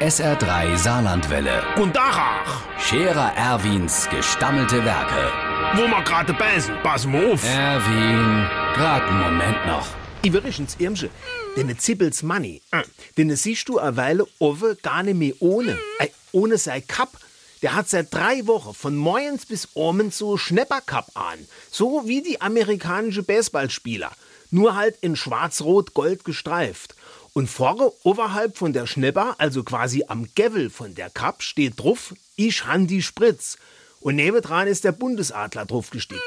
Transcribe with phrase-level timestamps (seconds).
[0.00, 1.60] SR3 Saarlandwelle.
[1.76, 5.32] Und Dachach, Scherer Erwins gestammelte Werke.
[5.74, 7.42] wo wir gerade beißen, pass mal auf.
[7.44, 9.88] Erwin, grad einen Moment noch.
[10.24, 11.10] Übrigens, Irmsche,
[11.56, 12.84] den Zippels Money, äh,
[13.16, 15.76] den siehst du eine Weile offen gar nicht mehr ohne.
[15.98, 17.10] Ey, ohne sein Cup.
[17.62, 21.40] Der hat seit drei Wochen von morgens bis abends so Schneppercup an.
[21.72, 24.12] So wie die amerikanische Baseballspieler.
[24.52, 26.94] Nur halt in schwarz-rot-gold gestreift.
[27.38, 32.12] Und vorne, oberhalb von der Schnepper, also quasi am Gevel von der Cup, steht drauf,
[32.34, 33.58] ich han die Spritz.
[34.00, 36.20] Und nebendran ist der Bundesadler drauf gestickt.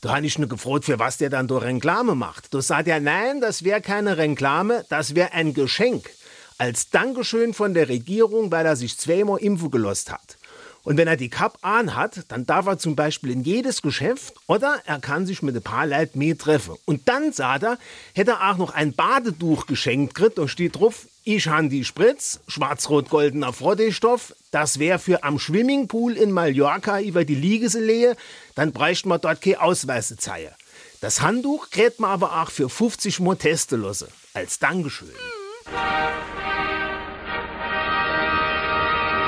[0.00, 2.54] Da habe ich nur gefragt, für was der dann da Reklame macht.
[2.54, 6.08] Da sagt er, nein, das wäre keine Reklame, das wäre ein Geschenk.
[6.56, 10.38] Als Dankeschön von der Regierung, weil er sich zweimal impfen gelost hat.
[10.86, 14.34] Und wenn er die Cup an hat, dann darf er zum Beispiel in jedes Geschäft
[14.46, 16.76] oder er kann sich mit ein paar Leut mehr treffen.
[16.84, 17.78] Und dann, sagt er,
[18.14, 20.38] hätte er auch noch ein Badetuch geschenkt gekriegt.
[20.38, 24.32] Da steht drauf, ich han die Spritz, schwarz-rot-goldener Frotteestoff.
[24.52, 28.16] Das wäre für am Swimmingpool in Mallorca über die Liegeselehe.
[28.54, 30.54] Dann bräuchte man dort keine Ausweise zeigen.
[31.00, 34.06] Das Handtuch kriegt man aber auch für 50 Mal testen lassen.
[34.34, 35.10] Als Dankeschön.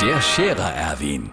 [0.00, 1.32] Der Scherer Erwin.